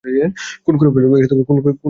[0.63, 0.89] খুন করে
[0.93, 1.75] ফেল!